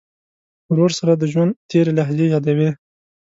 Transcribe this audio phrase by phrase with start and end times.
[0.71, 2.69] ورور سره د ژوند تېرې لحظې یادوې.